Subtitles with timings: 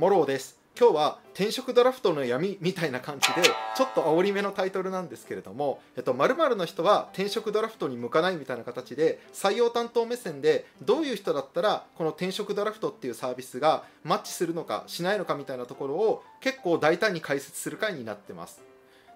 [0.00, 0.58] モローです。
[0.80, 3.42] 今日は転職ドラフトの闇みたいな感じで
[3.76, 18.62] ちょっと煽り目のタイトルなんですけれども、えっと、〇〇の人は転職ドラフトに向かないみたいな形で採用担当目線でどういう人だったらこの転職ドラフトっていうサービスがマッチするのかしないのかみたいなところを結構大胆に解説する回になってます。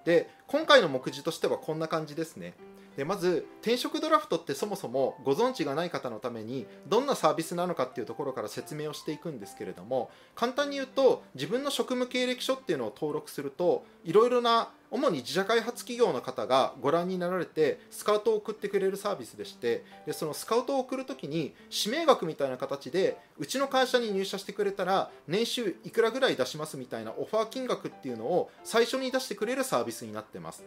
[0.05, 2.53] で今回の目次としてはこんな感じですね。
[2.97, 30.65] でまず転職ドラフトってそもそもご存知がない方のためにどんなサービスなのかっていうところから説明をしていくんですけれども簡単に言うと自分の職務経歴書っていうのを登録するといろいろな主に自社開発企業の方がご覧になられてスカウトを送ってくれるサービスでしてでそのスカウトを送るときに指名額みたいな形でうちの会社に入社してくれたら年収いくらぐらい出しますみたいなオファー金額っていうのを最初に出してくれるサービスになってます。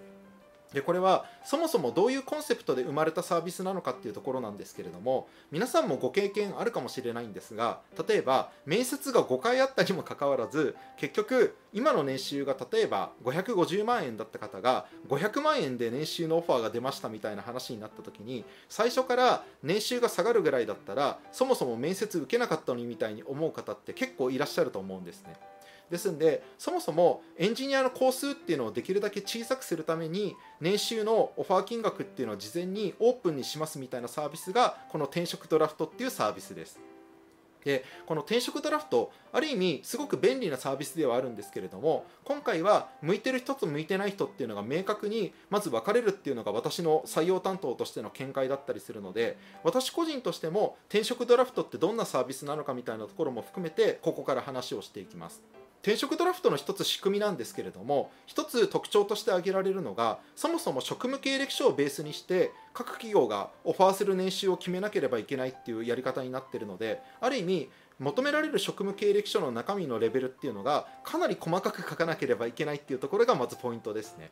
[0.74, 25.36] でこれはそもそもどういうコンセプトで生まれたサービスなのかっていうところなんですけれども皆さんもご経験あるかもしれないんですが例えば面接が5回あったにもかかわらず結局今の年収が例えば550万円だった方が500万円で年収のオファーが出ましたみたいな話になった時に最初から年収が下がるぐらいだったらそもそも面接受けなかったのにみたいに思う方って結構いらっしゃると思うんですね。
[25.90, 36.80] ですんでそもそもエンジニアの工数っていうのをできるだけ小さくするために年収のオファー金額っていうのを事前にオープンにしますみたいなサービスがこの転職ドラフトっていうサービスです
[37.68, 55.44] でこの転職ドラフトある意味すごく便利なサービスではあるんですけれども今回は向いてる人と向いてない人っていうのが明確にまず分かれるっていうのが私の採用担当としての見解だったりするので私個人としても転職ドラフトってどんなサービスなのかみたいなところも含めてここから話をしていきます。
[55.88, 74.30] 転職ドラフトの一つ仕組みなんですけれども一つ特徴として挙げられるのがそもそも職務経歴書をベースにして各企業がオファーする年収を決めなければいけないっていうやり方になっているのである意味求められる職務経歴書の中身のレベルっていうのがかなり細かく書かなければいけないっていうところがまずポイントですね。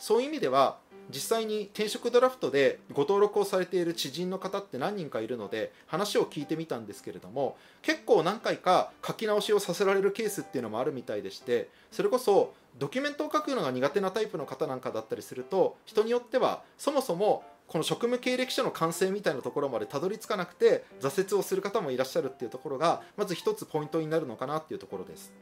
[0.00, 0.78] そういう意味では
[1.10, 25.32] 実際に転職ドラフトでご登録をされている知人の方って何人かいるので話を聞いてみたんですけれども結構何回か書き直しをさせられるケースっていうのもあるみたいでしてそれこそドキュメントを書くのが苦手なタイプの方なんかだったりすると人によってはそもそもこの職務経歴書の完成みたいなところまでたどり着かなくて挫折をする方もいらっしゃるっていうところがまず一つポイントになるのかなっていうところです。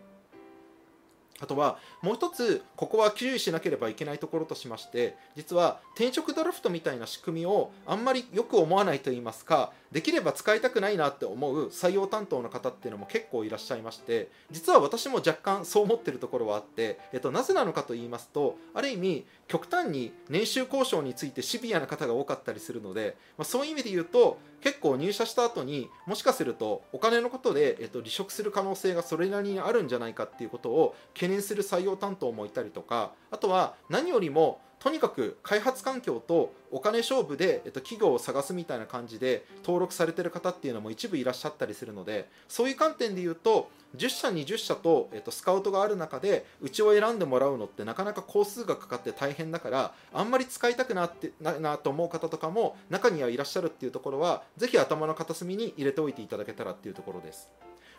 [1.43, 57.49] あとはもう一つここは注意しなければいけないところとしまして実は転職ドラフトみたいな仕組みをあんまりよく思わないといいますかできれば使いたくないなって思う採用担当の方っていうのも結構いらっしゃいまして実は私も若干そう思ってるところはあって、えっと、なぜなのかと言いますとある意味極端に年収交渉についてシビアな方が多かったりするので、まあ、そういう意味で言うと結構入社した後にもしかするとお金のことで、えっと、離職する可能性がそれなりにあるんじゃないかっていうことを懸念する採用担当もいたりとかあとは何よりもとにかく開発環境とお金勝負で、えっと、企業を探すみたいな感じで登録されてる方っていうのも一部いらっしゃったりするのでそういう観点で言うと10社20社と、えっと、スカウトがある中でうちを選んでもらうのってなかなか工数がかかって大変だからあんまり使いたくなってななと思う方とかも中にはいらっしゃるっていうところはぜひ頭の片隅に入れておいていただけたらっていうところです。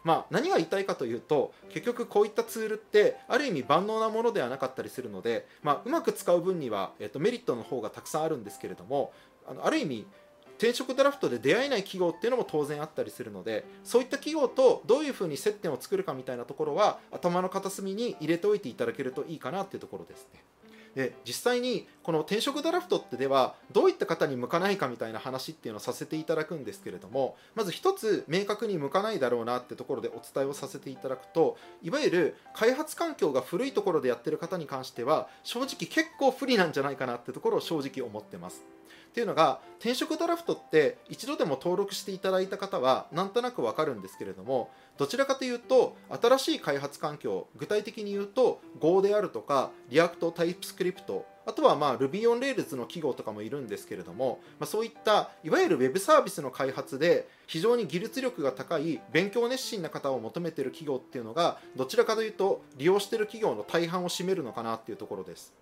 [0.04, 9.12] まあ、何が言いたいかというと結局こういったツールってある意味万能なものではなかったりするので、まあ、うまく使う分には、えっと、メリットの方がたくさんあるんですけれども
[9.48, 10.06] あのある意味
[10.58, 20.42] 転職ドラフトで出会えない企業っていうのも当然あったりするのでそういった企業とどういうふうに接点を作るかみたいなところは頭の片隅に入れておいていただけるといいかなっていうところですね。
[20.96, 38.64] で実際にこの転職ドラフトってではどういった方に向かないかみたいな話っていうのをさせていただくんですけれどもまず一つ明確に向かないだろうなってところでお伝えをさせていただくといわゆる開発環境が古いところでやってる方に関しては正直結構不利なんじゃないかなってところを正直思ってます。
[39.14, 65.54] っていうのが転職ドラフトって一度でも登録していただいた方はなんとなくわかるんですけれどもどちらかというと新しい開発環境具体的に言うと Go であるとか React、TypeScript あとはまあ Ruby on Rails の企業とかもいるんですけれども、まあ、そういったいわゆる Web サービスの開発で非常に技術力が高い勉強熱心な方を求めている企業っていうのがどちらかというと利用している企業の大半を占めるのかなっていうところです。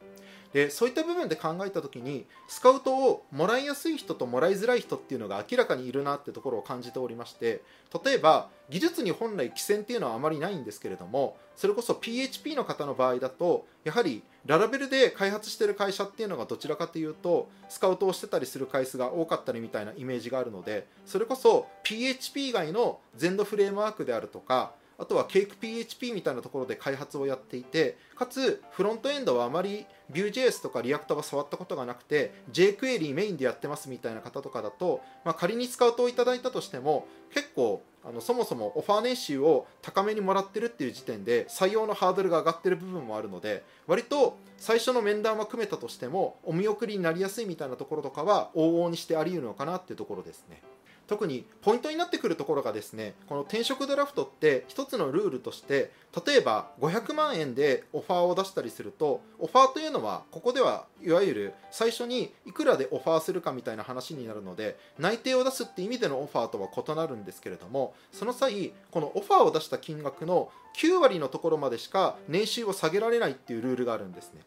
[0.53, 7.61] でそういった部分で考えた時にスカウトをもらいやすい人ともらいづらい人っていうのが明らかにいるなってところを感じておりまして
[8.03, 50.61] 例えば技術に本来規制っていうのはあまりないんですけれどもそれこそ PHP の方の場合だとやはりララベルで開発してる会社っていうのがどちらかというとスカウトをしてたりする回数が多かったりみたいなイメージがあるのでそれこそ PHP 以外の全土フレームワークであるとかあとは CakePHP みたいなところで開発をやっていてかつフロントエンドはあまり Vue.js とか React が触ったことがなくて jQuery メインでやってますみたいな方とかだと、まあ、仮にスカウトをいただいたとしても結構あのそもそもオファー年収を高めにもらってるっていう時点で採用のハードルが上がってる部分もあるので割と最初の面談は組めたとしてもお見送りになりやすいみたいなところとかは往々にしてあり得るのかなっていうところですね。
[51.11, 55.91] 特にポイントになってくるところがですねこの転職ドラフトって一つのルールとして
[56.25, 74.43] 例えば500万円でオファーを出したりするとオファーというのはここではいわゆる最初にいくらでオファーするかみたいな話になるので内定を出すって意味でのオファーとは異なるんですけれどもその際このオファーを出した金額の9割のところまでしか年収を下げられないっていうルールがあるんですね。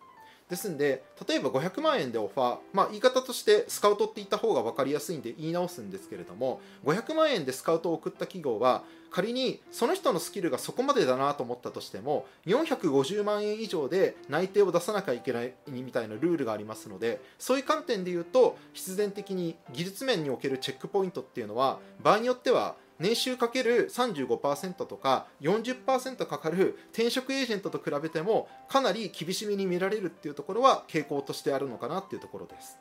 [0.49, 32.79] ですんで例えば500万円でオファー、まあ、言い方としてスカウトって言った方が分かりやすいんで言い直すんですけれども500万円でスカウトを送った企業は仮にその人のスキルがそこまでだなと思ったとしても450万円以上で内定を出さなきゃいけないみたいなルールがありますのでそういう観点で言うと必然的に技術面におけるチェックポイントっていうのは場合によっては年収かける35%とか40%かかる転職エージェントと比べてもかなり厳しめに見られるっていうところは傾向としてあるのかなっていうところです。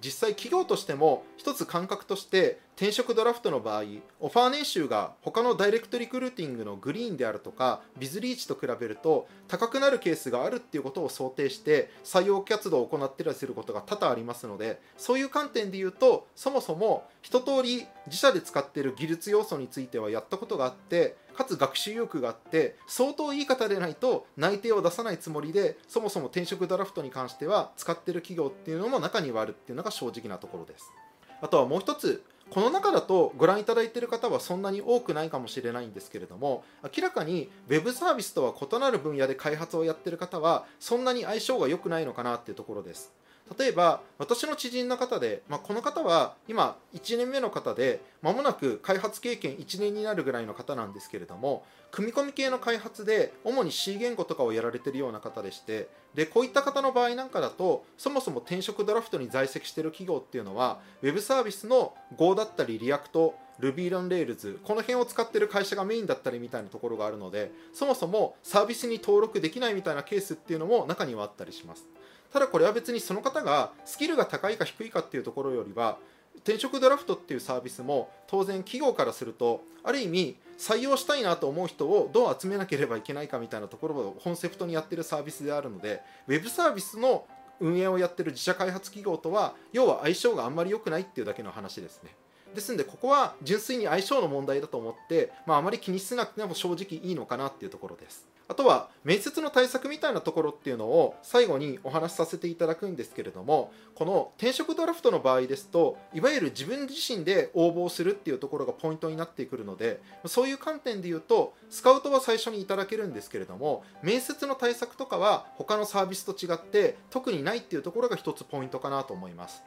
[0.00, 3.82] 実際企業としても一つ感覚として転職ドラフトの場合
[4.20, 30.92] オファー年収が他のダイレクトリクルーティングのグリーンであるとかビズリーチと比べると高くなるケースがあるっていうことを想定して採用活動を行ってたりすることが多々ありますのでそういう観点で言うとそもそも一通り自社で使っている技術要素についてはやったことがあってかつ学習意欲があって相当いい方でないと内定を出さないつもりでそもそも転職ドラフトに関しては使ってる企業っていうのも中にはあるっていうのが正直なところです。
[31.40, 43.12] あとはもう一つこの中だとご覧いただいている方はそんなに多くないかもしれないんですけれども明らかに Web サービスとは異なる分野で開発をやっている方はそんなに相性が良くないのかなっていうところです。
[43.56, 71.86] 例えば私の知人の方で、まあ、この方は今1年目の方で間もなく開発経験1年になるぐらいの方なんですけれども組み込み系の開発で主に C 言語とかをやられているような方でしてでこういった方の場合なんかだとそもそも転職ドラフトに在籍している企業っていうのは Web サービスの Go だったり React Ruby on Rails この辺を使ってる会社がメインだったりみたいなところがあるのでそもそもサービスに登録できないみたいなケースっていうのも中にはあったりします。
[72.32, 75.98] ただこれは別にその方がスキルが高いか低いかっていうところよりは
[76.38, 87.26] 転職ドラフトっていうサービスも当然企業からするとある意味採用したいなと思う人をどう集めなければいけないかみたいなところをコンセプトにやってるサービスであるのでウェブサービスの
[87.60, 92.14] 運営をやってる自社開発企業とは要は相性があんまり良くないっていうだけの話ですね。
[92.54, 98.26] ですのでここは純粋に相性の問題だと思って、まあ、あまり気にしなくても正直いいのかなっていうところです。
[98.48, 119.62] あとは面接の対策みたいなところっていうのを最後にお話しさせていただくんですけれどもこの転職ドラフトの場合ですといわゆる自分自身で応募するっていうところがポイントになってくるのでそういう観点で言うとスカウトは最初にいただけるんですけれども面接の対策とかは他のサービスと違って特にないっていうところが一つポイントかなと思います。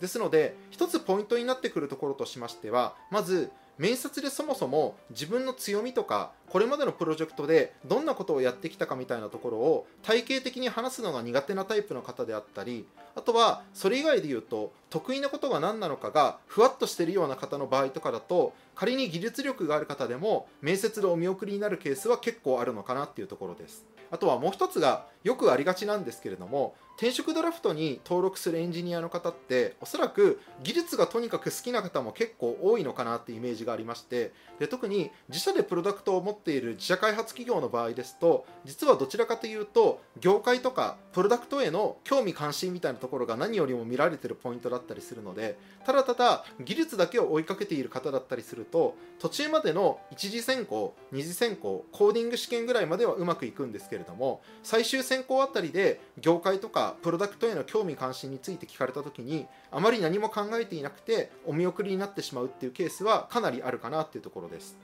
[0.00, 23.84] ですので一つポイントになってくるところとしましてはまず面接でそもそも自分の強みとかこれまでのプロジェクトでどんなことをやってきたかみたいなところを体系的に話すのが苦手なタイプの方であったりあとはそれ以外で言うと得意なことが何なのかがふわっとしているような方の場合とかだと仮に技術力がある方でも面接でお見送りになるケースは結構あるのかなっていうところです。
[24.10, 64.76] あとはもう一つがよくありがちなんですけれども転職ドラフトに登録するエンジニアの方っておそらく技術がとにかく好きな方も結構多いのかなってイメージがありましてで特に自社でプロダクトを持っている自社開発企業の場合ですと実はどちらかというと業界とかプロダクトへの興味関心みたいなところが何よりも見られてるポイントだったりするのでただただ技術だけを追いかけている方だったりすると途中までの一次選考二次選考コーディング試験ぐらいまではうまくいくんですけれども最終選考あたりで業界とかプロダクトへの興味関心について聞かれた時にあまり何も考えていなくてお見送りになってしまうっていうケースはかなりあるかなっていうところです。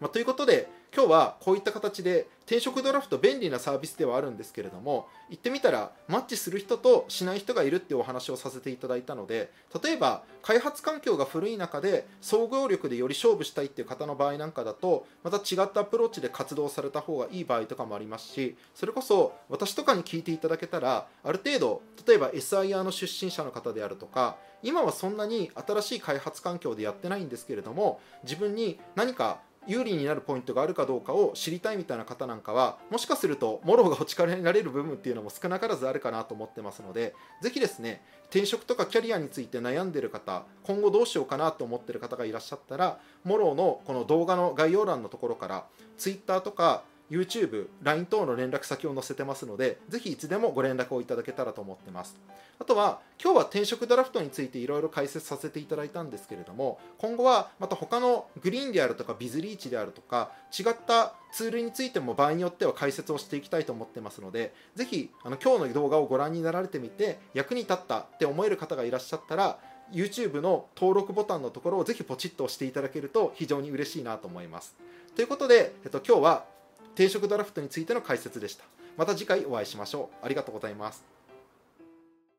[0.00, 9.52] まあ、ということで今日はこういった形で転職ドラフト便利なサービスではあるんですけれども言ってみたらマッチする人としない人がいるっていうお話をさせていただいたので
[9.84, 45.66] 例えば開発環境が古い中で総合力でより勝負したいっていう方の場合なんかだとまた違ったアプローチで活動された方がいい場合とかもありますしそれこそ私とかに聞いていただけたらある程度例えば SIR の出身者の方であるとか今はそんなに新しい開発環境でやってないんですけれども自分に何か有利になるポイントがあるかどうかを知りたいみたいな方なんかはもしかするとモローがお力になれる部分っていうのも少なからずあるかなと思ってますのでぜひですね転職とかキャリアについて悩んでる方今後どうしようかなと思ってる方がいらっしゃったらモローのこの動画の概要欄のところから
[45.98, 52.16] Twitter とか YouTube、LINE 等の連絡先を載せてますので、ぜひいつでもご連絡をいただけたらと思ってます。
[52.58, 69.58] あとは、今日は転職ドラフトについていろいろ解説させていただいたんですけれども、今後はまた他のグリーンであるとか、ビズリーチであるとか、違ったツールについても場合によっては解説をしていきたいと思ってますので、ぜひあの今日の動画をご覧になられてみて、役に立ったって思える方がいらっしゃったら、
[69.92, 74.76] YouTube の登録ボタンのところをぜひポチッと押していただけると非常に嬉しいなと思います。
[75.16, 76.44] ということで、えっと、今日は
[76.94, 78.64] 転職ドラフトについての解説でした。
[78.96, 80.26] また次回お会いしましょう。
[80.26, 81.19] ありがとうございます。